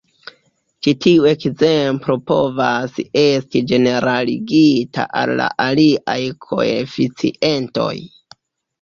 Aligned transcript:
Ĉi 0.85 0.93
tiu 1.05 1.27
ekzemplo 1.31 2.15
povas 2.31 2.97
esti 3.25 3.63
ĝeneraligita 3.73 5.07
al 5.23 5.37
la 5.43 5.51
aliaj 5.69 6.19
koeficientoj. 6.51 7.97